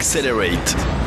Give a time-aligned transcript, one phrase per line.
[0.00, 0.99] Accelerate.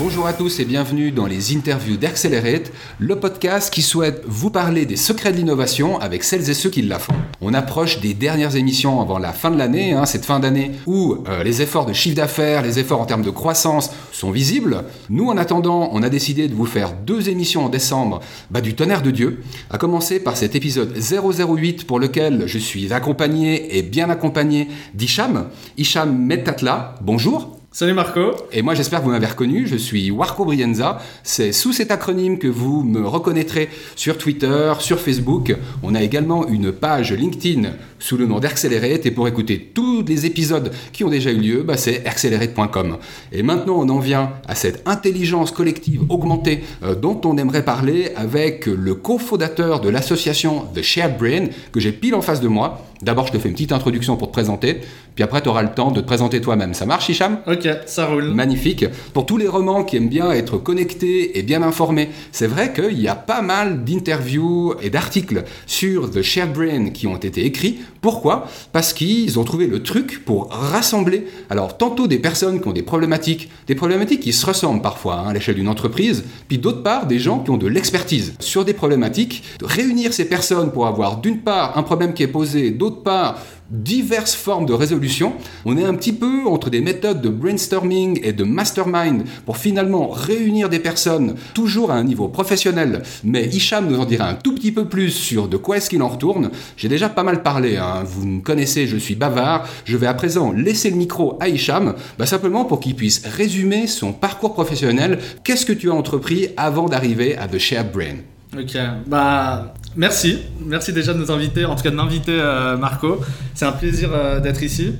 [0.00, 4.86] Bonjour à tous et bienvenue dans les interviews d'Accelerate, le podcast qui souhaite vous parler
[4.86, 7.14] des secrets de l'innovation avec celles et ceux qui la font.
[7.40, 11.18] On approche des dernières émissions avant la fin de l'année, hein, cette fin d'année où
[11.28, 14.82] euh, les efforts de chiffre d'affaires, les efforts en termes de croissance sont visibles.
[15.10, 18.18] Nous, en attendant, on a décidé de vous faire deux émissions en décembre
[18.50, 22.92] bah, du tonnerre de Dieu, à commencer par cet épisode 008 pour lequel je suis
[22.92, 25.46] accompagné et bien accompagné d'Hicham.
[25.78, 27.53] Hicham Metatla, bonjour.
[27.76, 28.36] Salut Marco.
[28.52, 31.00] Et moi j'espère que vous m'avez reconnu, je suis Warco Brienza.
[31.24, 35.52] C'est sous cet acronyme que vous me reconnaîtrez sur Twitter, sur Facebook.
[35.82, 40.24] On a également une page LinkedIn sous le nom d'Accelerate et pour écouter tous les
[40.24, 42.98] épisodes qui ont déjà eu lieu, bah, c'est accelerate.com.
[43.32, 48.12] Et maintenant on en vient à cette intelligence collective augmentée euh, dont on aimerait parler
[48.14, 52.86] avec le cofondateur de l'association The Shared Brain que j'ai pile en face de moi.
[53.04, 54.80] D'abord je te fais une petite introduction pour te présenter,
[55.14, 56.72] puis après tu auras le temps de te présenter toi-même.
[56.72, 57.38] Ça marche Hicham?
[57.46, 58.32] Ok, ça roule.
[58.32, 58.86] Magnifique.
[59.12, 62.98] Pour tous les romans qui aiment bien être connectés et bien informés, c'est vrai qu'il
[62.98, 67.80] y a pas mal d'interviews et d'articles sur The Shared Brain qui ont été écrits.
[68.00, 68.46] Pourquoi?
[68.72, 72.82] Parce qu'ils ont trouvé le truc pour rassembler, alors tantôt des personnes qui ont des
[72.82, 77.06] problématiques, des problématiques qui se ressemblent parfois hein, à l'échelle d'une entreprise, puis d'autre part
[77.06, 81.18] des gens qui ont de l'expertise sur des problématiques, de réunir ces personnes pour avoir
[81.18, 83.38] d'une part un problème qui est posé, d'autre part
[83.70, 85.34] diverses formes de résolution.
[85.64, 90.08] On est un petit peu entre des méthodes de brainstorming et de mastermind pour finalement
[90.08, 93.02] réunir des personnes toujours à un niveau professionnel.
[93.24, 96.02] Mais Hicham nous en dira un tout petit peu plus sur de quoi est-ce qu'il
[96.02, 96.50] en retourne.
[96.76, 98.02] J'ai déjà pas mal parlé, hein.
[98.04, 99.66] vous me connaissez, je suis bavard.
[99.84, 103.86] Je vais à présent laisser le micro à Hicham, bah, simplement pour qu'il puisse résumer
[103.86, 105.18] son parcours professionnel.
[105.42, 108.16] Qu'est-ce que tu as entrepris avant d'arriver à The Shared Brain?
[108.56, 113.20] Ok, bah merci, merci déjà de nous inviter, en tout cas de m'inviter euh, Marco.
[113.54, 114.92] C'est un plaisir euh, d'être ici.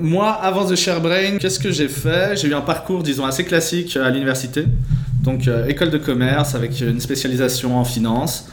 [0.00, 2.36] Moi, avant The Share Brain, qu'est-ce que j'ai fait?
[2.36, 4.64] J'ai eu un parcours, disons, assez classique euh, à l'université.
[5.22, 8.48] Donc, école de commerce avec une spécialisation en finance.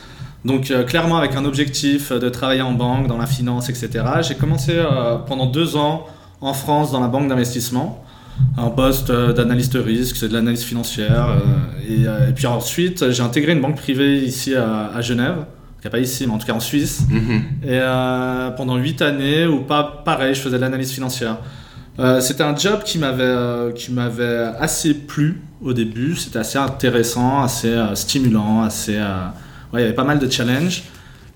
[0.46, 3.90] Donc, clairement avec un objectif de travailler en banque, dans la finance, etc.
[4.22, 4.74] J'ai commencé
[5.26, 6.06] pendant deux ans
[6.42, 8.06] en France dans la banque d'investissement
[8.58, 11.42] un poste d'analyste risque, c'est de l'analyse financière.
[11.90, 12.06] Et,
[12.36, 15.46] puis ensuite, j'ai intégré une banque privée ici à, Genève,
[15.84, 17.02] n'est pas ici, mais en tout cas en Suisse.
[17.10, 17.44] Mhm.
[17.64, 17.80] Et
[18.58, 21.38] pendant 8 années, où pas pareil, je faisais de l'analyse financière.
[22.22, 26.16] c'était un job qui m'avait qui m'avait assez plu au début.
[26.16, 28.98] C'était assez intéressant, assez stimulant, assez.
[28.98, 30.84] ouais, il y avait pas mal de challenges.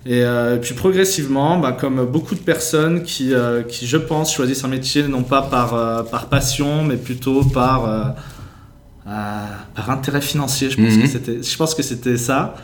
[0.05, 4.65] Et euh, puis progressivement, bah, comme beaucoup de personnes qui, euh, qui, je pense, choisissent
[4.65, 8.15] un métier non pas par, euh, par passion, mais plutôt par,
[9.05, 11.07] par intérêt financier, je pense, que mhm.
[11.07, 12.55] c'était, je pense que c'était ça.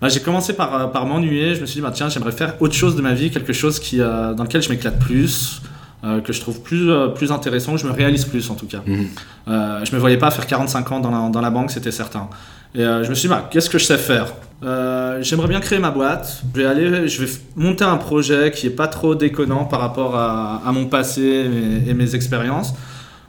[0.00, 2.74] Bah, j'ai commencé par, par m'ennuyer, je me suis dit, bah, tiens, j'aimerais faire autre
[2.74, 5.60] chose de ma vie, quelque chose qui, dans lequel je m'éclate plus,
[6.02, 8.80] que je trouve plus, plus intéressant, que je me réalise plus en tout cas.
[8.86, 9.08] Mhm.
[9.46, 12.28] je me voyais pas faire 45 ans dans la, dans la banque, c'était certain.
[12.74, 14.32] Et je me suis dit, bah, qu'est-ce que je sais faire?
[14.62, 16.42] Euh, j'aimerais bien créer ma boîte.
[16.54, 20.16] Je vais aller, je vais monter un projet qui est pas trop déconnant par rapport
[20.16, 21.46] à, mon passé
[21.86, 22.74] et, mes expériences.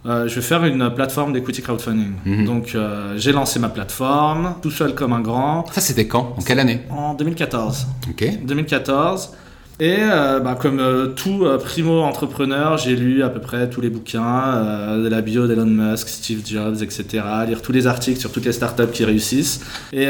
[0.06, 2.13] Euh, je vais faire une plateforme d'equity crowdfunding.
[2.25, 2.45] Mhm.
[2.45, 5.66] Donc euh, j'ai lancé ma plateforme, tout seul comme un grand.
[5.72, 6.34] Ça c'était quand?
[6.38, 6.81] En quelle année?
[6.89, 7.88] En 2014.
[8.09, 8.25] Ok.
[8.44, 9.34] 2014.
[9.79, 10.79] Et euh, bah, comme
[11.16, 16.07] tout primo-entrepreneur, j'ai lu à peu près tous les bouquins de la bio d'Elon Musk,
[16.07, 17.23] Steve Jobs, etc.
[17.47, 19.61] Lire tous les articles sur toutes les startups qui réussissent.
[19.91, 20.07] Et,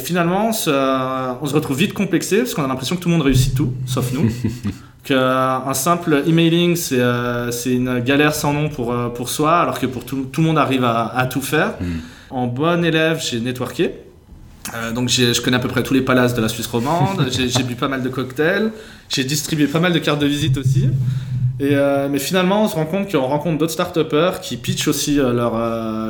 [0.00, 3.54] finalement, on se, retrouve vite complexé parce qu'on a l'impression que tout le monde réussit
[3.54, 4.28] tout, sauf nous.
[5.04, 10.28] Qu'un simple emailing, c'est une galère sans nom pour, pour soi, alors que pour tout,
[10.32, 11.74] tout le monde arrive à, tout faire.
[11.80, 11.98] Hmm.
[12.30, 13.92] En bon élève, j'ai networké.
[14.74, 17.62] Euh, donc je connais à peu près tous les palaces de la Suisse romande, j'ai
[17.62, 18.72] bu pas mal de cocktails,
[19.08, 20.88] j'ai distribué pas mal de cartes de visite aussi.
[21.60, 23.96] Et, euh, mais finalement, on se rend compte qu'on rencontre d'autres start
[24.40, 25.56] qui pitchent aussi euh, leur,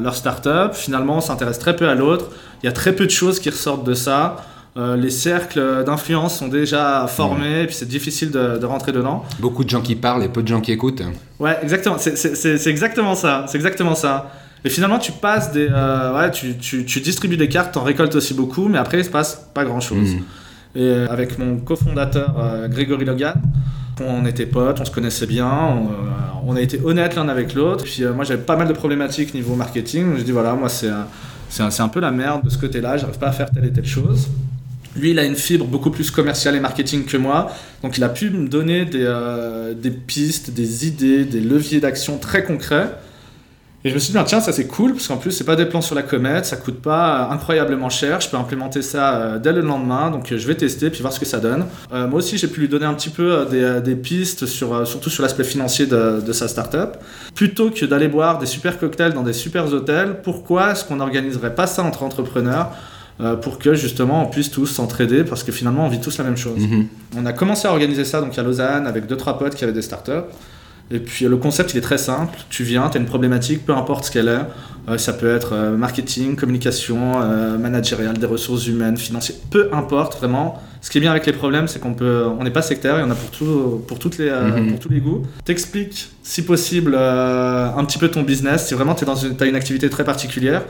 [0.00, 0.74] leur start-up.
[0.74, 2.30] Finalement, on s'intéresse très peu à l'autre.
[2.62, 4.36] Il y a très peu de choses qui ressortent de ça.
[4.76, 9.24] Les cercles d'influence sont déjà formés, et puis c'est difficile de, de, rentrer dedans.
[9.38, 11.02] Beaucoup de gens qui parlent et peu de gens qui écoutent.
[11.38, 11.96] Ouais, exactement.
[11.98, 13.44] C'est exactement ça.
[13.48, 14.30] C'est exactement ça.
[14.64, 15.68] Et finalement, tu passes des.
[15.70, 19.04] Euh, ouais, tu, tu, tu, distribues des cartes, t'en récoltes aussi beaucoup, mais après, il
[19.04, 20.14] se passe pas grand chose.
[20.14, 20.18] Mm.
[20.76, 23.34] Et euh, avec mon cofondateur euh, Grégory Logan,
[24.00, 25.48] on était potes, on se connaissait bien,
[26.44, 27.84] on, a été honnêtes l'un avec l'autre.
[27.84, 30.16] Puis moi, j'avais pas mal de problématiques niveau marketing.
[30.16, 33.28] J'ai dit voilà, moi, c'est un, un, peu la merde de ce côté-là, j'arrive pas
[33.28, 34.28] à faire telle et telle chose.
[34.96, 37.52] Lui, il a une fibre beaucoup plus commerciale et marketing que moi,
[37.82, 42.44] donc il a pu me donner des, des pistes, des idées, des leviers d'action très
[42.44, 42.90] concrets.
[43.86, 45.56] Et je me suis dit, bah, tiens, ça c'est cool, parce qu'en plus, c'est pas
[45.56, 49.38] des plans sur la comète, ça coûte pas incroyablement cher, je peux implémenter ça euh,
[49.38, 51.66] dès le lendemain, donc euh, je vais tester, puis voir ce que ça donne.
[51.92, 55.10] Euh, moi aussi, j'ai pu lui donner un petit peu des, des pistes, sur, surtout
[55.10, 56.96] sur l'aspect financier de, de, sa startup.
[57.34, 61.54] Plutôt que d'aller boire des super cocktails dans des super hôtels, pourquoi est-ce qu'on n'organiserait
[61.54, 62.70] pas ça entre entrepreneurs?
[63.42, 66.36] Pour que justement on puisse tous s'entraider parce que finalement on vit tous la même
[66.36, 66.58] chose.
[66.66, 66.86] Mhm.
[67.16, 69.72] On a commencé à organiser ça donc à Lausanne avec deux trois potes qui avaient
[69.72, 70.10] des startups.
[70.90, 72.36] Et puis le concept il est très simple.
[72.50, 74.40] Tu viens, tu as une problématique, peu importe ce qu'elle est.
[74.88, 80.18] Euh, ça peut être euh, marketing, communication, euh, managérial, des ressources humaines, financières, peu importe
[80.18, 80.60] vraiment.
[80.82, 83.00] Ce qui est bien avec les problèmes, c'est qu'on peut, on n'est pas sectaire, il
[83.00, 84.72] y en a pour, tout, pour, toutes les, Mhm.
[84.72, 85.22] pour tous les goûts.
[85.46, 88.66] T'expliques, si possible, un petit peu ton business.
[88.66, 90.62] Si vraiment tu as une activité très particulière.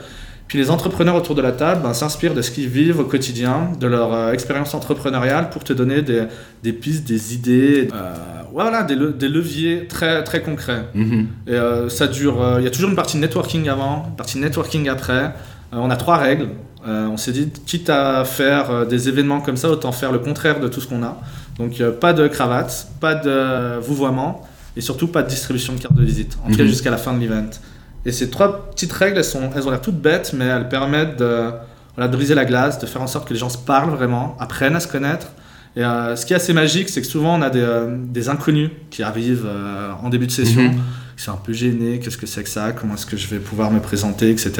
[0.49, 3.71] Puis les entrepreneurs autour de la table ben, s'inspirent de ce qu'ils vivent au quotidien,
[3.81, 6.25] de leur euh, expérience entrepreneuriale pour te donner des,
[6.63, 8.13] des pistes, des idées, euh,
[8.53, 10.85] voilà, des, le- des leviers très, très concrets.
[10.95, 11.27] Mhm.
[11.49, 14.89] Et euh, ça dure, il y a toujours une partie networking avant, une partie networking
[14.89, 15.33] après.
[15.73, 16.49] On a trois règles.
[16.87, 20.69] On s'est dit, quitte à faire des événements comme ça, autant faire le contraire de
[20.69, 21.19] tout ce qu'on a.
[21.59, 24.43] Donc pas de cravate, pas de vouvoiement
[24.77, 26.69] et surtout pas de distribution de cartes de visite, en tout cas Mhm.
[26.69, 27.49] jusqu'à la fin de l'event.
[28.07, 31.17] Et ces trois petites règles, elles, sont, elles ont l'air toutes bêtes, mais elles permettent
[31.19, 31.51] de,
[31.97, 34.37] voilà, de briser la glace, de faire en sorte que les gens se parlent vraiment,
[34.41, 35.29] apprennent à se connaître.
[35.77, 38.29] Et euh, ce qui est assez magique, c'est que souvent on a des, euh, des
[38.29, 40.81] inconnus qui arrivent euh, en début de session, Mhm.
[41.17, 43.39] qui sont un peu gênés, qu'est-ce que c'est que ça, comment est-ce que je vais
[43.41, 44.53] pouvoir me présenter, etc.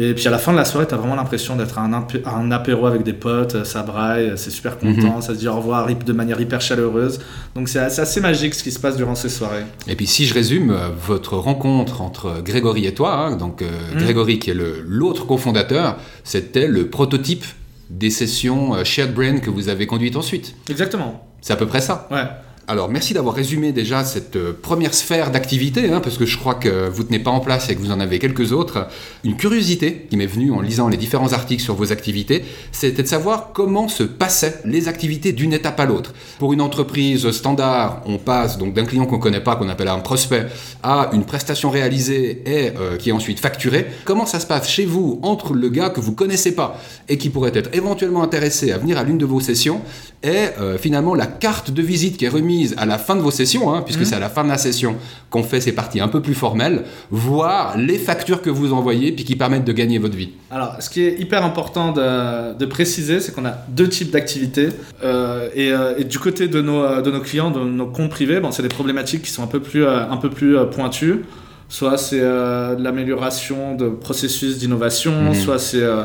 [0.00, 1.92] Et puis à la fin de la soirée, tu as vraiment l'impression d'être à un,
[1.92, 5.38] impé- à un apéro avec des potes, euh, ça braille, c'est super content, ça se
[5.40, 7.18] dit au revoir de manière hyper chaleureuse.
[7.56, 9.64] Donc c'est assez, assez magique ce qui se passe durant ces soirées.
[9.88, 13.66] Et puis si je résume, euh, votre rencontre entre Grégory et toi, hein, donc euh,
[13.94, 13.98] Mhm.
[14.04, 14.56] Grégory qui est
[14.86, 17.44] l'autre cofondateur, c'était le prototype
[17.90, 20.54] des sessions euh, Shared Brain que vous avez conduites ensuite.
[20.70, 21.26] Exactement.
[21.40, 22.06] C'est à peu près ça.
[22.10, 22.22] Ouais.
[22.70, 26.54] Alors merci d'avoir résumé déjà cette euh, première sphère d'activité, hein, parce que je crois
[26.54, 28.88] que vous tenez pas en place et que vous en avez quelques autres.
[29.24, 33.08] Une curiosité qui m'est venue en lisant les différents articles sur vos activités, c'était de
[33.08, 36.12] savoir comment se passaient les activités d'une étape à l'autre.
[36.38, 40.00] Pour une entreprise standard, on passe donc d'un client qu'on connaît pas, qu'on appelle un
[40.00, 40.44] prospect,
[40.82, 43.86] à une prestation réalisée et euh, qui est ensuite facturée.
[44.04, 46.78] Comment ça se passe chez vous entre le gars que vous connaissez pas
[47.08, 49.80] et qui pourrait être éventuellement intéressé à venir à l'une de vos sessions
[50.22, 53.30] et euh, finalement la carte de visite qui est remise à la fin de vos
[53.30, 54.06] sessions, hein, puisque Mhm.
[54.06, 54.96] c'est à la fin de la session
[55.30, 59.24] qu'on fait ces parties un peu plus formelles, voire les factures que vous envoyez puis
[59.24, 60.30] qui permettent de gagner votre vie.
[60.50, 64.68] Alors, ce qui est hyper important de, de préciser, c'est qu'on a deux types d'activités.
[65.04, 68.10] Euh, et, euh, et du côté de nos, euh, de nos clients, de nos comptes
[68.10, 71.24] privés, bon, c'est des problématiques qui sont un peu plus, un peu plus pointues.
[71.70, 75.34] Soit c'est euh, de l'amélioration de processus d'innovation, Mhm.
[75.34, 76.04] soit c'est euh,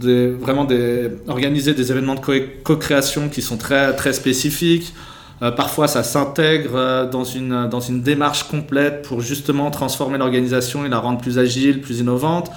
[0.00, 2.32] des- vraiment des, organiser des événements de co-
[2.64, 4.92] co-création qui sont très, très spécifiques.
[5.42, 10.86] Euh, parfois, ça s'intègre euh, dans, une, dans une démarche complète pour justement transformer l'organisation
[10.86, 12.50] et la rendre plus agile, plus innovante.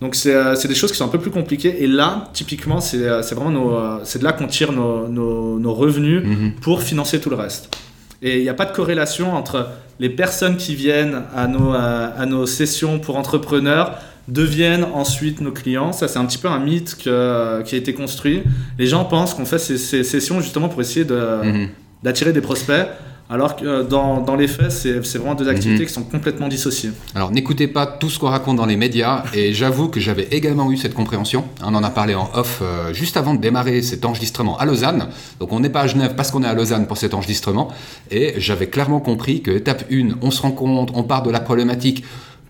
[0.00, 1.82] Donc, c'est euh, des choses qui sont un peu plus compliquées.
[1.84, 5.58] Et là, typiquement, c'est euh, vraiment nos, euh, c'est de là qu'on tire nos, nos,
[5.60, 6.52] nos revenus Mhm.
[6.60, 7.74] pour financer tout le reste.
[8.20, 9.68] Et il n'y a pas de corrélation entre
[10.00, 13.92] les personnes qui viennent à nos, à, à nos sessions pour entrepreneurs
[14.26, 15.92] deviennent ensuite nos clients.
[15.92, 18.42] Ça, c'est un petit peu un mythe que- qui a été construit.
[18.78, 21.14] Les gens pensent qu'on fait ces, ces sessions justement pour essayer de,
[21.44, 21.68] Mhm.
[22.04, 22.86] D'attirer des prospects,
[23.30, 25.88] alors que euh, dans, dans les faits, c'est c'est vraiment deux activités Mhm.
[25.88, 26.90] qui sont complètement dissociées.
[27.14, 30.70] Alors n'écoutez pas tout ce qu'on raconte dans les médias et j'avoue que j'avais également
[30.70, 31.40] eu cette compréhension.
[31.62, 35.08] On en a parlé en off euh, juste avant de démarrer cet enregistrement à Lausanne.
[35.40, 37.66] Donc on n'est pas à Genève parce qu'on est à Lausanne pour cet enregistrement
[38.10, 41.40] et j'avais clairement compris que étape 1, on se rend compte, on part de la
[41.40, 42.04] problématique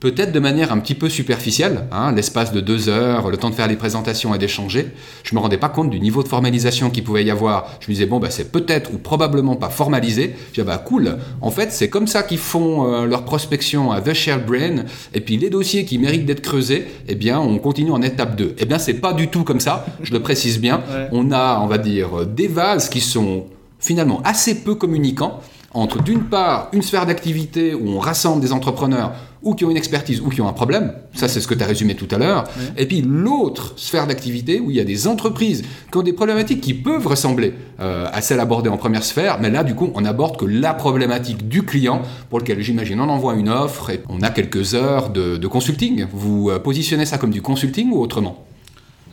[0.04, 3.54] peut-être de manière un petit peu superficielle, hein, l'espace de deux heures, le temps de
[3.54, 4.88] faire les présentations et d'échanger.
[5.22, 7.78] Je me rendais pas compte du niveau de formalisation qu'il pouvait y avoir.
[7.80, 10.36] Je me disais bon bah c'est peut-être ou probablement pas formalisé.
[10.48, 11.16] Je disais bah cool.
[11.40, 14.84] En fait c'est comme ça qu'ils font euh, leur prospection à The Shared Brain.
[15.14, 18.56] Et puis les dossiers qui méritent d'être creusés, eh bien on continue en étape 2.
[18.58, 19.86] Eh bien c'est pas du tout comme ça.
[20.02, 20.82] Je le précise bien.
[20.94, 21.08] Ouais.
[21.12, 23.46] On a on va dire des vases qui sont
[23.80, 25.40] finalement assez peu communicants
[25.74, 29.12] entre d'une part une sphère d'activité où on rassemble des entrepreneurs
[29.42, 31.62] ou qui ont une expertise ou qui ont un problème, ça c'est ce que tu
[31.62, 32.44] as résumé tout à l'heure,
[32.78, 35.62] et puis l'autre sphère d'activité où il y a des entreprises
[35.92, 39.50] qui ont des problématiques qui peuvent ressembler euh, à celles abordées en première sphère, mais
[39.50, 42.00] là du coup on aborde que la problématique du client
[42.30, 46.06] pour lequel j'imagine on envoie une offre et on a quelques heures de, de consulting.
[46.10, 48.46] Vous euh, positionnez ça comme du consulting ou autrement?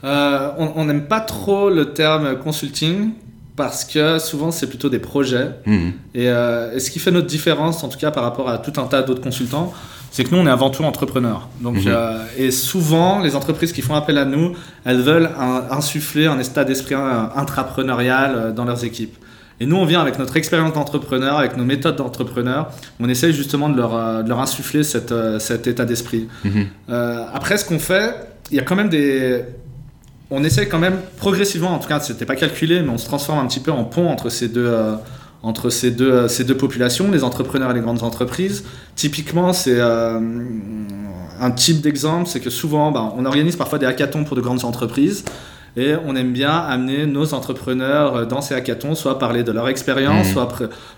[0.03, 3.12] Euh, on n'aime pas trop le terme consulting
[3.62, 5.50] parce que souvent c'est plutôt des projets.
[5.65, 5.91] Mhm.
[6.15, 8.74] Et, euh, et ce qui fait notre différence, en tout cas par rapport à tout
[8.82, 9.72] un tas d'autres consultants,
[10.13, 11.48] c'est que nous, on est avant tout entrepreneurs.
[11.62, 11.84] Donc, Mhm.
[11.88, 14.53] euh, et souvent, les entreprises qui font appel à nous,
[14.84, 16.96] elles veulent un- insuffler un état d'esprit
[17.36, 19.15] intrapreneurial euh, dans leurs équipes.
[19.60, 23.70] Et nous, on vient avec notre expérience d'entrepreneur, avec nos méthodes d'entrepreneur, on essaye justement
[23.70, 26.27] de leur, de leur insuffler cette, cet état d'esprit.
[26.44, 26.65] Mhm.
[26.89, 28.15] Euh, après, ce qu'on fait,
[28.50, 29.44] il y a quand même des.
[30.33, 33.39] On essaye quand même progressivement, en tout cas, c'était pas calculé, mais on se transforme
[33.39, 34.93] un petit peu en pont entre ces deux, euh,
[35.43, 38.63] entre ces deux, euh, ces deux populations, les entrepreneurs et les grandes entreprises.
[38.95, 40.19] Typiquement, c'est euh,
[41.39, 44.63] un type d'exemple, c'est que souvent, ben, on organise parfois des hackathons pour de grandes
[44.63, 45.25] entreprises.
[45.75, 50.27] Et on aime bien amener nos entrepreneurs dans ces hackathons, soit parler de leur expérience,
[50.27, 50.33] Mhm.
[50.33, 50.50] soit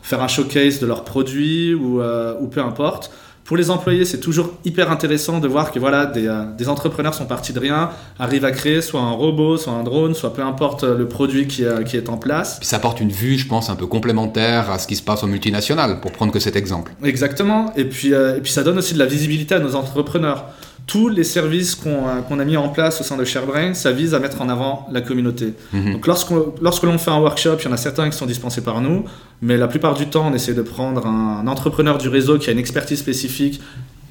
[0.01, 3.11] faire un showcase de leurs produits ou, ou peu importe.
[3.45, 7.13] Pour les employés, c'est toujours hyper intéressant de voir que voilà, des, euh, des entrepreneurs
[7.13, 10.41] sont partis de rien, arrivent à créer soit un robot, soit un drone, soit peu
[10.41, 12.57] importe euh, le produit qui, euh, qui est en place.
[12.59, 15.23] Puis ça apporte une vue, je pense, un peu complémentaire à ce qui se passe
[15.23, 16.93] aux multinationales, pour prendre que cet exemple.
[17.03, 17.73] Exactement.
[17.75, 20.45] Et puis, euh, et puis ça donne aussi de la visibilité à nos entrepreneurs.
[20.85, 23.91] Tous les services qu'on euh, qu'on a mis en place au sein de ShareBrain, ça
[23.93, 25.53] vise à mettre en avant la communauté.
[25.71, 25.93] Mhm.
[25.93, 28.61] Donc lorsqu'on- lorsque l'on fait un workshop, il y en a certains qui sont dispensés
[28.61, 29.05] par nous,
[29.41, 32.53] mais la plupart du temps, on essaie de prendre un entrepreneur du réseau qui a
[32.53, 33.61] une expertise spécifique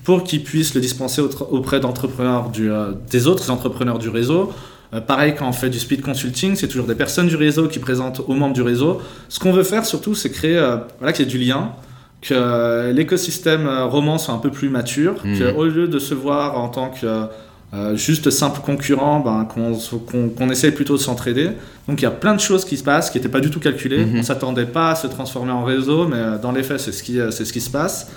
[0.05, 4.50] pour qu'il puisse le dispenser auprès d'entrepreneurs du, euh, des autres entrepreneurs du réseau.
[4.95, 7.79] Euh, pareil, quand on fait du speed consulting, c'est toujours des personnes du réseau qui
[7.81, 9.00] présentent aux membres du réseau.
[9.29, 11.73] Ce qu'on veut faire surtout, c'est créer euh, voilà, qu'il y ait du lien,
[12.23, 15.52] que euh, l'écosystème euh, roman soit un peu plus mature, Mhm.
[15.55, 17.07] qu'au lieu de se voir en tant que
[17.75, 19.73] euh, juste simple concurrent, ben, qu'on
[20.07, 21.47] qu'on- qu'on essaye plutôt de s'entraider.
[21.88, 23.61] Donc il y a plein de choses qui se passent qui n'étaient pas du tout
[23.61, 24.05] calculées.
[24.05, 24.19] Mhm.
[24.19, 27.14] On s'attendait pas à se transformer en réseau, mais dans les faits, c'est ce qui,
[27.31, 28.11] ce qui se passe.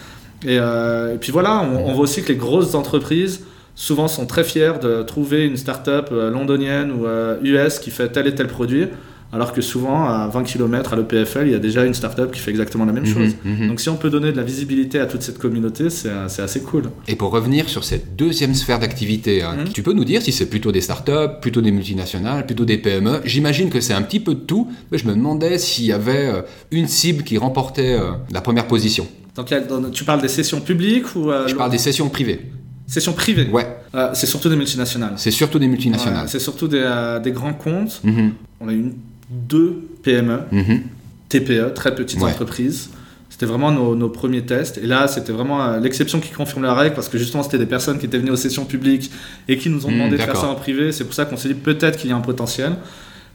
[0.45, 3.45] Et, euh, et puis voilà, on, on voit aussi que les grosses entreprises
[3.75, 7.05] souvent sont très fiers de trouver une start-up londonienne ou
[7.43, 8.87] US qui fait tel et tel produit,
[9.35, 12.39] alors que souvent à 20 km à l'EPFL, il y a déjà une start-up qui
[12.39, 13.35] fait exactement la même chose.
[13.43, 13.67] Mhm, mhm.
[13.67, 16.83] Donc si on peut donner de la visibilité à toute cette communauté, c'est assez cool.
[17.07, 19.69] Et pour revenir sur cette deuxième sphère d'activité, hein, Mhm.
[19.73, 23.21] tu peux nous dire si c'est plutôt des startups, plutôt des multinationales, plutôt des PME
[23.25, 26.27] J'imagine que c'est un petit peu de tout, mais je me demandais s'il y avait
[26.27, 29.05] euh, une cible qui remportait euh, la première position.
[29.35, 29.53] Donc
[29.91, 32.39] tu parles des sessions publiques ou euh, Je parle des sessions privées.
[32.87, 33.49] sessions privées?
[33.51, 35.13] Ouais, Euh, C'est surtout des multinationales.
[35.17, 36.27] c'est surtout des Ouais, multinationales.
[36.29, 37.99] c'est surtout des, euh, des grands comptes.
[38.03, 38.93] Mhm, On a eu
[39.29, 40.81] deux PME, mhm.
[41.29, 42.29] TPE, très petites Ouais.
[42.31, 42.89] entreprises.
[43.29, 44.77] C'était vraiment nos, nos premiers tests.
[44.77, 47.65] Et là, c'était vraiment euh, l'exception qui confirme la règle parce que justement, c'était des
[47.65, 49.11] personnes qui étaient venues aux sessions publiques
[49.49, 50.91] et qui nous ont Hmm, demandé de faire ça en privé.
[50.93, 52.73] C'est pour ça qu'on s'est dit peut-être qu'il y a un potentiel.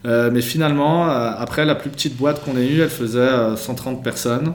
[0.07, 3.55] Euh, mais finalement, euh, après, la plus petite boîte qu'on ait eue, elle faisait euh,
[3.55, 4.53] 130 personnes.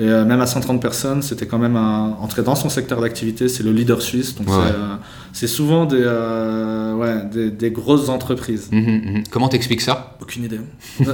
[0.00, 2.16] Et euh, même à 130 personnes, c'était quand même un.
[2.20, 4.36] En tout cas, dans son secteur d'activité, c'est le leader suisse.
[4.36, 4.94] Donc, Ouais, c'est, euh,
[5.32, 8.68] c'est souvent des, euh, ouais, des, des grosses entreprises.
[8.70, 9.22] Mhm, mhm.
[9.30, 10.16] Comment t'expliques ça?
[10.20, 10.60] Aucune idée.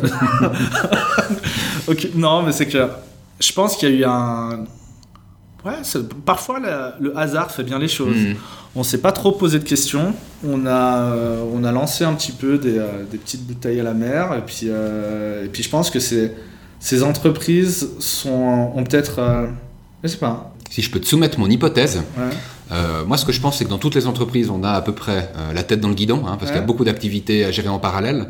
[2.15, 2.87] Non, mais c'est que
[3.41, 4.65] je pense qu'il y a eu un.
[5.65, 8.17] Ouais, c'est- parfois la- le hasard fait bien les choses.
[8.17, 8.35] Mhm.
[8.77, 10.13] On s'est pas trop posé de questions.
[10.47, 11.15] On a,
[11.53, 14.35] on a lancé un petit peu des, des petites bouteilles à la mer.
[14.37, 16.33] Et puis, et puis je pense que ces,
[16.81, 19.19] ces entreprises sont, ont peut-être.
[19.19, 19.47] euh,
[20.03, 20.55] je sais pas.
[20.71, 22.25] Si je peux te soumettre mon hypothèse, Ouais.
[22.73, 24.81] Euh, moi, ce que je pense, c'est que dans toutes les entreprises, on a à
[24.81, 27.45] peu près euh, la tête dans le guidon, hein, parce qu'il y a beaucoup d'activités
[27.45, 28.29] à gérer en parallèle.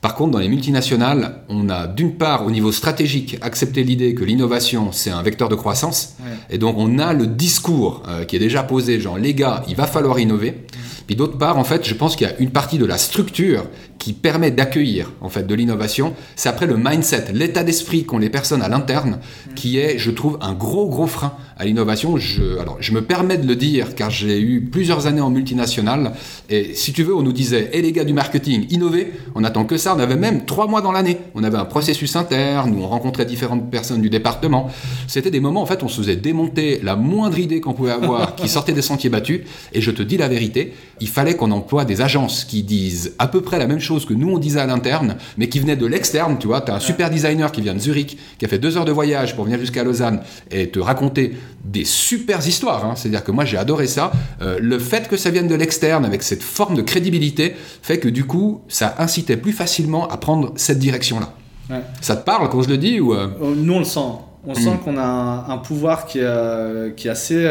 [0.00, 4.22] Par contre, dans les multinationales, on a d'une part, au niveau stratégique, accepté l'idée que
[4.24, 6.14] l'innovation, c'est un vecteur de croissance.
[6.20, 6.30] Ouais.
[6.50, 9.74] Et donc, on a le discours euh, qui est déjà posé, genre, les gars, il
[9.74, 10.64] va falloir innover.
[11.08, 13.64] Puis d'autre part, en fait, je pense qu'il y a une partie de la structure
[14.02, 16.14] qui permet d'accueillir, en fait, de l'innovation.
[16.34, 19.20] C'est après le mindset, l'état d'esprit qu'ont les personnes à l'interne,
[19.54, 22.16] qui est, je trouve, un gros, gros frein à l'innovation.
[22.16, 26.14] Je, alors, je me permets de le dire, car j'ai eu plusieurs années en multinationale.
[26.50, 29.66] Et si tu veux, on nous disait, et les gars du marketing, innover, on attend
[29.66, 29.94] que ça.
[29.94, 31.18] On avait même trois mois dans l'année.
[31.36, 34.68] On avait un processus interne, où on rencontrait différentes personnes du département.
[35.06, 38.34] C'était des moments, en fait, on se faisait démonter la moindre idée qu'on pouvait avoir
[38.34, 39.42] qui sortait des sentiers battus.
[39.72, 43.28] Et je te dis la vérité, il fallait qu'on emploie des agences qui disent à
[43.28, 45.86] peu près la même chose que nous on disait à l'interne, mais qui venaient de
[45.86, 46.60] l'externe, tu vois.
[46.60, 49.34] T'as un super designer qui vient de Zurich, qui a fait deux heures de voyage
[49.36, 50.20] pour venir jusqu'à Lausanne
[50.50, 51.34] et te raconter
[51.64, 52.84] des super histoires.
[52.84, 52.94] hein.
[52.96, 54.12] C'est-à-dire que moi j'ai adoré ça.
[54.40, 58.08] Euh, le fait que ça vienne de l'externe avec cette forme de crédibilité fait que
[58.08, 61.32] du coup ça incitait plus facilement à prendre cette direction-là.
[61.70, 61.82] Ouais.
[62.00, 64.00] Ça te parle quand je le dis ou euh, Euh, Nous, on le sent.
[64.44, 67.48] On sent qu'on a un, un pouvoir qui est, euh, qui est assez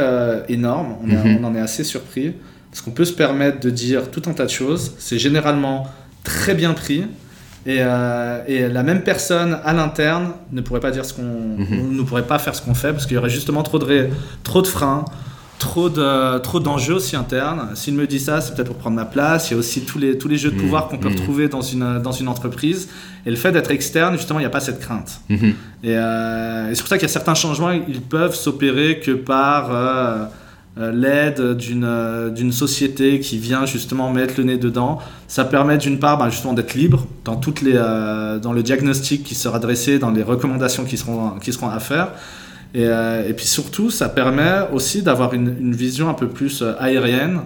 [0.49, 0.95] énorme.
[1.01, 1.37] On, Mhm.
[1.39, 2.33] on en est assez surpris.
[2.69, 4.93] Parce qu'on peut se permettre de dire tout un tas de choses.
[4.99, 5.87] C'est généralement
[6.23, 7.03] très bien pris.
[7.67, 11.21] Et, euh, et la même personne à l'interne ne pourrait pas dire ce qu'on,
[11.57, 11.95] Mhm.
[11.95, 14.07] ne pourrait pas faire ce qu'on fait parce qu'il y aurait justement trop de,
[14.43, 15.05] trop de freins,
[15.59, 17.69] trop de, trop d'enjeux aussi internes.
[17.75, 19.51] S'il me dit ça, c'est peut-être pour prendre ma place.
[19.51, 20.61] Il y a aussi tous les, tous les jeux de Mhm.
[20.61, 21.15] pouvoir qu'on peut Mhm.
[21.19, 22.89] retrouver dans une, dans une entreprise.
[23.27, 25.21] Et le fait d'être externe, justement, il n'y a pas cette crainte.
[25.29, 25.49] mhm.
[25.83, 29.11] Et, euh, et c'est pour ça qu'il y a certains changements, ils peuvent s'opérer que
[29.11, 30.25] par, euh,
[30.77, 34.99] l'aide d'une euh, d'une société qui vient justement mettre le nez dedans.
[35.27, 39.23] Ça permet d'une part bah, justement d'être libre dans, toutes les, euh, dans le diagnostic
[39.23, 42.13] qui sera dressé, dans les recommandations qui seront, qui seront à faire.
[42.73, 47.41] Et, et puis surtout, ça permet aussi d'avoir une, une, vision un peu plus aérienne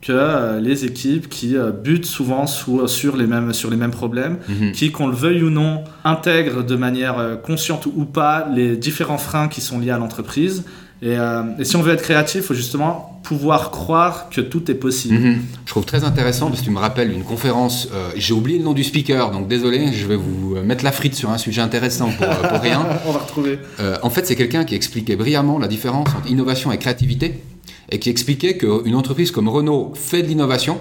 [0.00, 4.70] que les équipes qui butent souvent sur, les mêmes, sur les mêmes problèmes, mhm.
[4.70, 9.48] qui, qu'on le veuille ou non, intègrent de manière consciente ou pas les différents freins
[9.48, 10.62] qui sont liés à l'entreprise
[11.02, 14.74] euh, et, si on veut être créatif, il faut justement pouvoir croire que tout est
[14.74, 15.18] possible.
[15.18, 15.42] Mhm.
[15.64, 17.88] Je trouve très intéressant parce que tu me rappelles une conférence.
[17.92, 21.14] Euh, j'ai oublié le nom du speaker, donc désolé, je vais vous mettre la frite
[21.14, 22.84] sur un sujet intéressant pour, euh, pour rien.
[23.06, 23.58] on va retrouver.
[24.02, 27.42] en fait, c'est quelqu'un qui expliquait brillamment la différence entre innovation et créativité
[27.90, 30.78] et qui expliquait qu'une entreprise comme Renault fait de l'innovation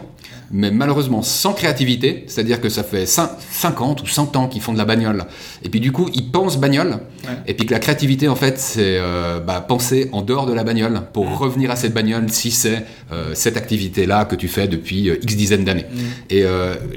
[0.52, 4.78] mais malheureusement sans créativité, c'est-à-dire que ça fait 50 ou 100 ans qu'ils font de
[4.78, 5.26] la bagnole,
[5.64, 7.00] et puis du coup ils pensent bagnole,
[7.46, 10.64] et puis que la créativité en fait c'est euh, bah, penser en dehors de la
[10.64, 15.10] bagnole pour revenir à cette bagnole si c'est euh, cette activité-là que tu fais depuis
[15.10, 15.86] euh, X dizaines d'années.
[16.30, 16.44] Et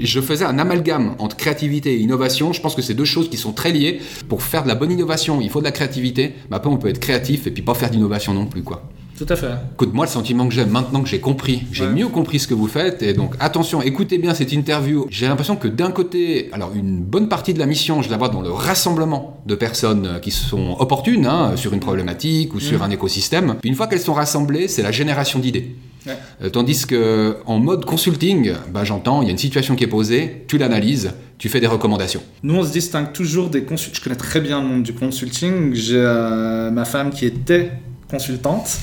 [0.01, 3.37] je faisais un amalgame entre créativité et innovation, je pense que c'est deux choses qui
[3.37, 3.99] sont très liées.
[4.29, 6.89] Pour faire de la bonne innovation, il faut de la créativité, mais après on peut
[6.89, 8.83] être créatif et puis pas faire d'innovation non plus quoi.
[9.21, 9.51] Tout à fait.
[9.73, 12.55] Écoute, moi, le sentiment que j'ai maintenant que j'ai compris, j'ai mieux compris ce que
[12.55, 15.05] vous faites, et donc attention, écoutez bien cette interview.
[15.11, 18.29] J'ai l'impression que d'un côté, alors une bonne partie de la mission, je la vois
[18.29, 22.81] dans le rassemblement de personnes qui sont opportunes hein, sur une problématique ou sur mm.
[22.81, 23.55] un écosystème.
[23.61, 25.75] Puis une fois qu'elles sont rassemblées, c'est la génération d'idées.
[26.07, 29.87] Euh, tandis que en mode consulting, bah, j'entends, il y a une situation qui est
[29.87, 32.23] posée, tu l'analyses, tu fais des recommandations.
[32.41, 33.99] Nous, on se distingue toujours des consultants.
[33.99, 35.75] Je connais très bien le monde du consulting.
[35.75, 37.71] J'ai euh, ma femme qui était
[38.11, 38.77] consultante.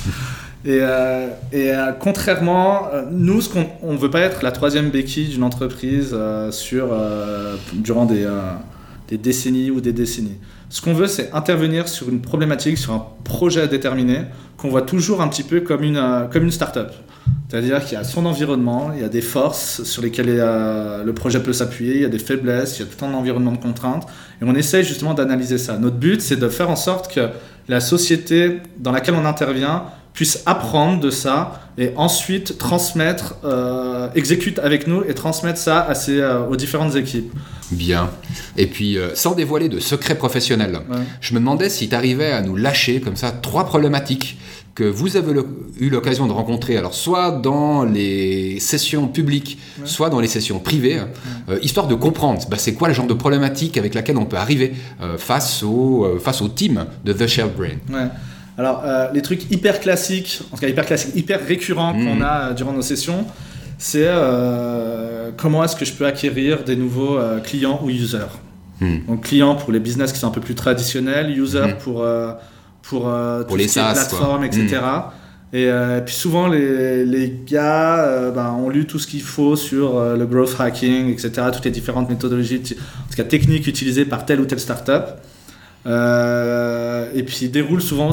[0.64, 4.90] Et, euh, et euh, contrairement, euh, nous, ce qu'on on veut pas être la troisième
[4.90, 6.16] béquille d'une entreprise
[6.50, 6.88] sur,
[7.72, 8.26] durant des,
[9.08, 10.38] des, décennies ou des décennies.
[10.68, 14.22] Ce qu'on veut, c'est intervenir sur une problématique, sur un projet déterminé,
[14.56, 16.92] qu'on voit toujours un petit peu comme une, comme une start-up.
[17.48, 21.40] C'est-à-dire qu'il y a son environnement, il y a des forces sur lesquelles le projet
[21.40, 24.06] peut s'appuyer, il y a des faiblesses, il y a tout un environnement de contraintes.
[24.42, 25.78] Et on essaye justement d'analyser ça.
[25.78, 27.28] Notre but, c'est de faire en sorte que
[27.68, 29.84] la société dans laquelle on intervient
[30.18, 35.92] puisse apprendre de ça et ensuite transmettre, euh, exécute avec nous et transmettre ça à
[36.08, 37.32] euh, aux différentes équipes.
[37.70, 38.10] Bien.
[38.56, 40.80] Et puis, euh, sans dévoiler de secrets professionnels,
[41.20, 44.38] je me demandais si tu arrivais à nous lâcher comme ça trois problématiques
[44.78, 45.32] que vous avez
[45.80, 51.00] eu l'occasion de rencontrer, alors soit dans les sessions publiques, soit dans les sessions privées,
[51.62, 54.74] histoire de comprendre bah, c'est quoi le genre de problématique avec laquelle on peut arriver
[55.16, 57.78] face, au, face au team de The Shared Brain?
[58.58, 62.22] Alors, euh, les trucs hyper classiques, en tout cas hyper classiques, hyper récurrents qu'on mhm.
[62.22, 63.24] a euh, durant nos sessions,
[63.78, 68.26] c'est euh, comment est-ce que je peux acquérir des nouveaux clients ou users?
[68.80, 69.04] Mhm.
[69.06, 71.74] Donc, clients pour les business qui sont un peu plus traditionnels, users mhm.
[71.78, 72.04] pour,
[72.88, 73.10] pour,
[73.46, 74.80] pour les SaaS, plateformes, etc.
[75.52, 75.70] Et
[76.04, 80.56] puis souvent, les, les gars ben, ont lu tout ce qu'il faut sur le growth
[80.58, 84.60] hacking, etc., toutes les différentes méthodologies, en tout cas techniques utilisées par telle ou telle
[84.60, 85.18] startup.
[85.86, 88.10] Euh, et puis déroule souvent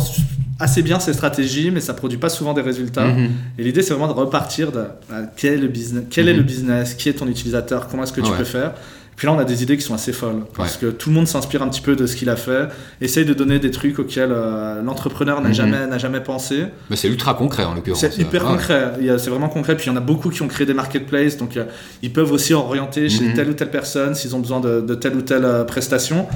[0.59, 3.07] assez bien ses stratégies, mais ça produit pas souvent des résultats.
[3.07, 3.29] Mhm.
[3.57, 6.41] Et l'idée, c'est vraiment de repartir de bah, quel, est le business, quel est le
[6.41, 6.45] mhm.
[6.45, 8.73] business, qui est ton utilisateur, comment est-ce que tu peux faire.
[9.15, 11.27] Puis là, on a des idées qui sont assez folles, parce que tout le monde
[11.27, 12.67] s'inspire un petit peu de ce qu'il a fait,
[12.99, 15.55] essaye de donner des trucs auxquels euh, l'entrepreneur n'a mhm.
[15.55, 16.65] jamais, n'a jamais pensé.
[16.89, 18.01] Mais c'est ultra concret en l'occurrence.
[18.01, 19.77] C'est hyper concret, c'est vraiment concret.
[19.77, 21.63] Puis il y en a beaucoup qui ont créé des marketplaces, donc euh,
[22.01, 25.15] ils peuvent aussi orienter chez telle ou telle personne s'ils ont besoin de, de telle
[25.15, 26.27] ou telle prestation.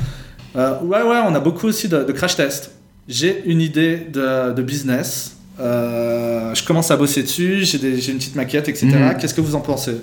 [0.55, 2.71] Euh, ouais, ouais, on a beaucoup aussi de, crash test.
[3.09, 5.35] J'ai une idée de, business.
[5.59, 8.87] Je commence à bosser dessus, j'ai une petite maquette, etc.
[8.87, 9.17] Mhm.
[9.19, 9.97] Qu'est-ce que vous en pensez?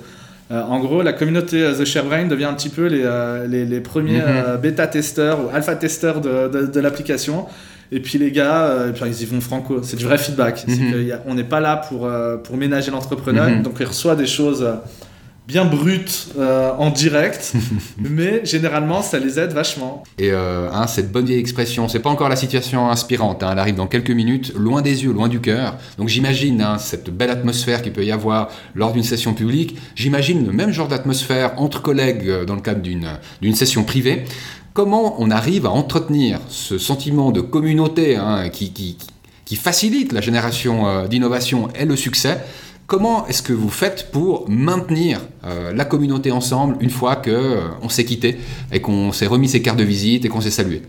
[0.50, 4.60] Euh, En gros, la communauté The ShareBrain devient un petit peu les, les, premiers mhm.
[4.60, 7.46] bêta-testeurs ou alpha-testeurs de, de, l'application.
[7.92, 9.80] Et puis les gars, ils y vont franco.
[9.82, 10.64] C'est du vrai feedback.
[10.66, 11.18] Mhm.
[11.26, 12.10] on n'est pas là pour,
[12.44, 13.48] pour ménager l'entrepreneur.
[13.62, 14.66] Donc il reçoit des choses
[15.46, 17.52] bien brut euh, en direct,
[17.98, 20.02] mais généralement ça les aide vachement.
[20.18, 23.58] Et euh, hein, cette bonne vieille expression, c'est pas encore la situation inspirante, hein, elle
[23.58, 25.76] arrive dans quelques minutes, loin des yeux, loin du cœur.
[25.98, 30.44] Donc j'imagine hein, cette belle atmosphère qu'il peut y avoir lors d'une session publique, j'imagine
[30.44, 34.24] le même genre d'atmosphère entre collègues euh, dans le cadre d'une session privée.
[34.74, 38.18] Comment on arrive à entretenir ce sentiment de communauté
[38.52, 38.98] qui, qui,
[39.46, 42.42] qui, facilite la génération d'innovation et le succès?
[42.86, 47.88] Comment est-ce que vous faites pour maintenir euh, la communauté ensemble une fois qu'on euh,
[47.88, 48.38] s'est quitté
[48.70, 50.82] et qu'on s'est remis ses cartes de visite et qu'on s'est salué?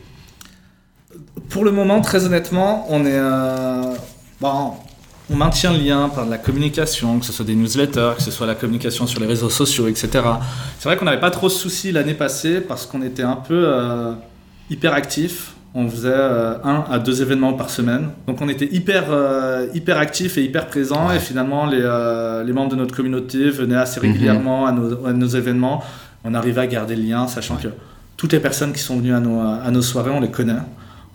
[1.49, 3.15] Pour le moment, très honnêtement, on est.
[3.15, 3.95] Euh,
[4.39, 4.73] bon,
[5.31, 8.29] on maintient le lien par de la communication, que ce soit des newsletters, que ce
[8.29, 10.07] soit la communication sur les réseaux sociaux, etc.
[10.77, 14.15] C'est vrai qu'on n'avait pas trop de soucis l'année passée parce qu'on était un peu
[14.69, 18.09] hyper actifs on faisait euh, un à deux événements par semaine.
[18.25, 21.11] Donc on était hyper, euh, hyper actifs et hyper présents.
[21.11, 24.07] Et finalement, les, euh, les, membres de notre communauté venaient assez mhm.
[24.07, 25.83] régulièrement à, nos, à, nos, événements.
[26.23, 27.67] On arrivait à garder le lien, sachant que
[28.17, 30.53] toutes les personnes qui sont venues à nos, à nos soirées, on les connaît.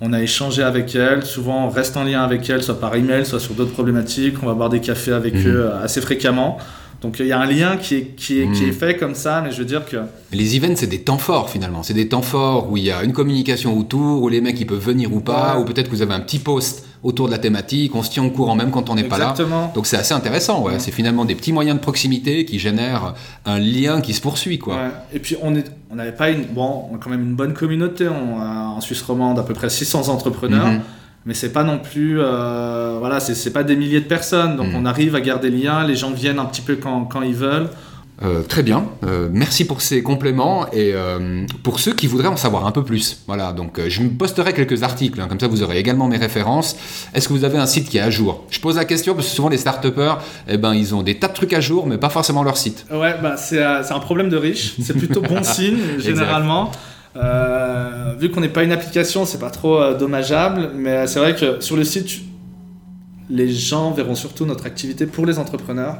[0.01, 3.27] On a échangé avec elles, souvent on reste en lien avec elles, soit par email,
[3.27, 4.37] soit sur d'autres problématiques.
[4.44, 5.48] On va boire des cafés avec mhm.
[5.48, 6.59] eux assez fréquemment.
[7.03, 8.73] Donc il y a un lien qui est, qui, est, qui est, hmm.
[8.73, 9.97] fait comme ça, mais je veux dire que...
[10.33, 11.83] Les events, c'est des temps forts finalement.
[11.83, 14.67] C'est des temps forts où il y a une communication autour, où les mecs ils
[14.67, 17.38] peuvent venir ou pas, ou peut-être que vous avez un petit post autour de la
[17.38, 19.35] thématique, on se tient au courant même quand on n'est pas là.
[19.75, 20.79] Donc c'est assez intéressant, ouais.
[20.79, 24.77] C'est finalement des petits moyens de proximité qui génèrent un lien qui se poursuit, quoi.
[24.77, 24.91] Ouais.
[25.15, 27.55] Et puis on est, on n'avait pas une, bon, on a quand même une bonne
[27.55, 28.07] communauté.
[28.09, 30.69] On a en Suisse romande à peu près 600 entrepreneurs.
[30.69, 30.81] Mhm
[31.24, 34.76] mais c'est pas non plus euh, voilà c'est pas des milliers de personnes donc hmm.
[34.76, 37.35] on arrive à garder le lien les gens viennent un petit peu quand, quand ils
[37.35, 37.68] veulent
[38.22, 40.94] euh, très bien, euh, merci pour ces compléments et
[41.64, 43.24] pour ceux qui voudraient en savoir un peu plus.
[43.26, 46.76] Voilà, donc je me posterai quelques articles, hein, comme ça vous aurez également mes références.
[47.14, 48.44] Est-ce que vous avez un site qui est à jour?
[48.50, 49.85] Je pose la question parce que souvent les start
[50.46, 52.87] eh ben, ils ont des tas de trucs à jour, mais pas forcément leur site.
[52.92, 56.70] Ouais, bah, c'est un problème de riche, c'est plutôt bon signe généralement.
[57.16, 61.35] Euh, vu qu'on n'est pas une application, c'est pas trop euh, dommageable, mais c'est vrai
[61.35, 62.22] que sur le site,
[63.29, 65.98] les gens verront surtout notre activité pour les entrepreneurs.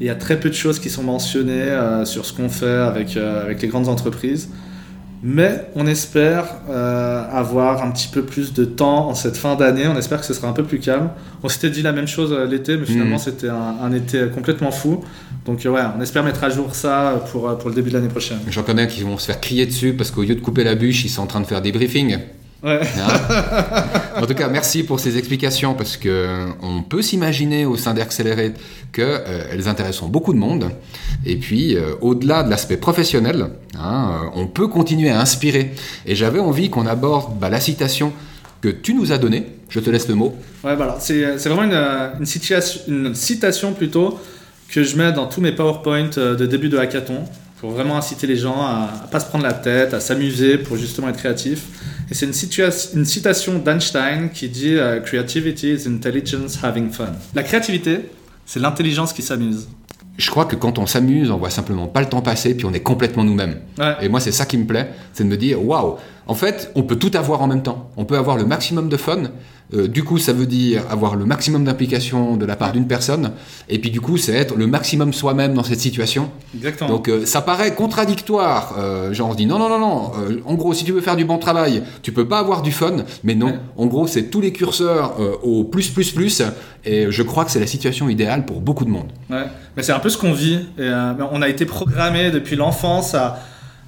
[0.00, 2.66] Il y a très peu de choses qui sont mentionnées euh, sur ce qu'on fait
[2.66, 4.50] avec, avec les grandes entreprises.
[5.22, 9.86] Mais on espère euh, avoir un petit peu plus de temps en cette fin d'année.
[9.88, 11.10] On espère que ce sera un peu plus calme.
[11.42, 13.20] On s'était dit la même chose euh, l'été, mais finalement mm.
[13.20, 15.02] c'était un, été complètement fou.
[15.46, 18.08] Donc euh, ouais, on espère mettre à jour ça pour, pour le début de l'année
[18.08, 18.38] prochaine.
[18.48, 21.04] J'en connais qui vont se faire crier dessus parce qu'au lieu de couper la bûche,
[21.04, 22.18] ils sont en train de faire des briefings.
[22.62, 22.80] Ouais.
[22.98, 23.84] Hein
[24.16, 28.54] en tout cas, merci pour ces explications parce que on peut s'imaginer au sein d'Accelerate
[28.92, 30.70] qu'elles euh, intéressent beaucoup de monde.
[31.24, 35.72] Et puis, euh, au-delà de l'aspect professionnel, hein, euh, on peut continuer à inspirer.
[36.06, 38.12] Et j'avais envie qu'on aborde bah, la citation
[38.62, 39.46] que tu nous as donnée.
[39.68, 40.34] Je te laisse le mot.
[40.64, 40.96] Ouais, voilà.
[40.98, 44.18] C'est vraiment une, une, une, citation plutôt
[44.70, 47.24] que je mets dans tous mes PowerPoint de début de hackathon
[47.60, 50.76] pour vraiment inciter les gens à, ne pas se prendre la tête, à s'amuser pour
[50.76, 51.66] justement être créatif.
[52.10, 57.12] Et c'est une, une, citation d'Einstein qui dit euh, Creativity is intelligence having fun.
[57.34, 58.08] La créativité,
[58.44, 59.68] c'est l'intelligence qui s'amuse.
[60.16, 62.72] Je crois que quand on s'amuse, on voit simplement pas le temps passer, puis on
[62.72, 63.56] est complètement nous-mêmes.
[64.00, 66.82] Et moi, c'est ça qui me plaît, c'est de me dire waouh, en fait, on
[66.82, 67.90] peut tout avoir en même temps.
[67.96, 69.24] On peut avoir le maximum de fun,
[69.74, 73.32] euh, du coup, ça veut dire avoir le maximum d'implication de la part d'une personne.
[73.68, 76.30] Et puis, du coup, c'est être le maximum soi-même dans cette situation.
[76.54, 76.90] Exactement.
[76.90, 78.74] Donc, euh, ça paraît contradictoire.
[78.78, 80.12] Euh, genre, on se dit non, non, non, non.
[80.44, 83.04] en gros, si tu veux faire du bon travail, tu peux pas avoir du fun.
[83.24, 83.58] Mais non.
[83.76, 86.42] En gros, c'est tous les curseurs au plus, plus, plus.
[86.84, 89.10] Et je crois que c'est la situation idéale pour beaucoup de monde.
[89.28, 89.46] Ouais.
[89.76, 90.60] Mais c'est un peu ce qu'on vit.
[90.78, 90.90] Et,
[91.32, 93.40] on a été programmé depuis l'enfance à,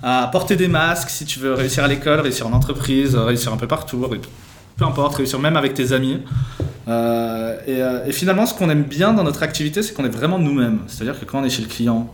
[0.02, 3.56] à porter des masques si tu veux réussir à l'école, réussir en entreprise, réussir un
[3.56, 4.04] peu partout
[4.78, 6.18] peu importe, réussir même avec tes amis.
[6.86, 10.38] Euh, euh, et, finalement, ce qu'on aime bien dans notre activité, c'est qu'on est vraiment
[10.38, 10.78] nous-mêmes.
[10.86, 12.10] C'est-à-dire que quand on est chez le client,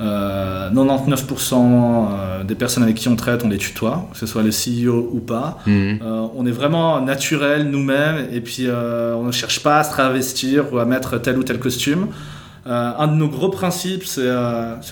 [0.00, 4.50] 99% euh, des personnes avec qui on traite, on les tutoie, que ce soit le
[4.50, 5.58] CEO ou pas.
[5.66, 6.00] Mhm.
[6.36, 10.78] on est vraiment naturel nous-mêmes et puis on ne cherche pas à se travestir ou
[10.78, 12.08] à mettre tel ou tel costume.
[12.66, 14.28] un de nos gros principes, c'est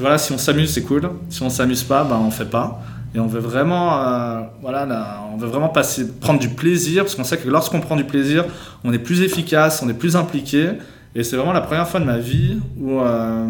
[0.01, 1.11] voilà, si on s'amuse, c'est cool.
[1.31, 2.81] Si on s'amuse pas, ben on fait pas.
[3.15, 4.87] Et on veut vraiment, euh, voilà,
[5.33, 8.47] on veut vraiment passer, prendre du plaisir, parce qu'on sait que lorsqu'on prend du plaisir,
[8.85, 10.71] on est plus efficace, on est plus impliqué.
[11.15, 13.49] Et c'est vraiment la première fois de ma vie où, euh,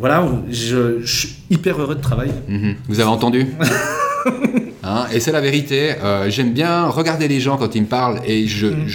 [0.00, 2.32] voilà, je, suis hyper heureux de travailler.
[2.48, 2.74] Mhm.
[2.88, 3.46] Vous avez entendu
[4.82, 5.92] hein Et c'est la vérité.
[6.02, 8.88] Euh, j'aime bien regarder les gens quand ils me parlent et je, mhm.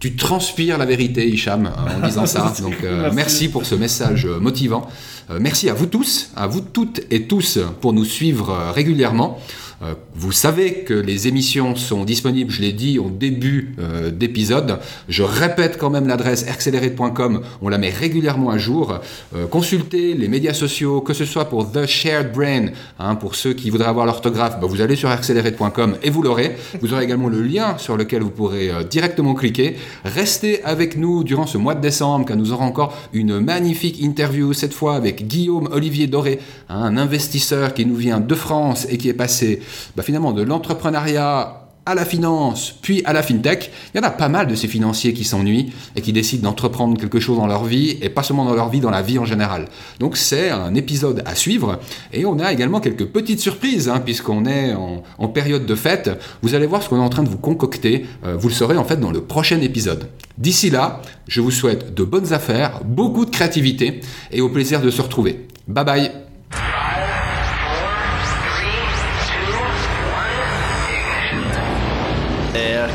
[0.00, 2.52] Tu transpires la vérité, Hicham, en disant ça.
[2.62, 2.76] Donc
[3.12, 4.88] merci pour ce message motivant.
[5.30, 9.38] Euh, merci à vous tous, à vous toutes et tous pour nous suivre euh, régulièrement.
[9.80, 14.80] Euh, vous savez que les émissions sont disponibles, je l'ai dit au début euh, d'épisode.
[15.08, 18.98] Je répète quand même l'adresse accelerate.com, on la met régulièrement à jour.
[19.36, 23.52] Euh, consultez les médias sociaux, que ce soit pour The Shared Brain, hein, pour ceux
[23.52, 26.56] qui voudraient avoir l'orthographe, bah, vous allez sur accelerate.com et vous l'aurez.
[26.80, 29.76] Vous aurez également le lien sur lequel vous pourrez directement cliquer.
[30.04, 34.52] Restez avec nous durant ce mois de décembre, car nous aurons encore une magnifique interview,
[34.52, 38.98] cette fois avec Guillaume Olivier Doré, hein, un investisseur qui nous vient de France et
[38.98, 39.60] qui est passé
[39.96, 44.10] bah, finalement de l'entrepreneuriat à la finance, puis à la fintech, il y en a
[44.10, 47.64] pas mal de ces financiers qui s'ennuient et qui décident d'entreprendre quelque chose dans leur
[47.64, 49.68] vie, et pas seulement dans leur vie, dans la vie en général.
[49.98, 51.78] Donc c'est un épisode à suivre,
[52.12, 56.10] et on a également quelques petites surprises, hein, puisqu'on est en, période de fête.
[56.42, 58.76] Vous allez voir ce qu'on est en train de vous concocter, euh, vous le saurez
[58.76, 60.10] en fait dans le prochain épisode.
[60.36, 64.00] D'ici là, je vous souhaite de bonnes affaires, beaucoup de créativité,
[64.30, 65.46] et au plaisir de se retrouver.
[65.66, 66.27] Bye bye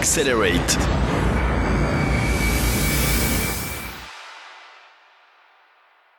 [0.03, 1.02] Accelerate.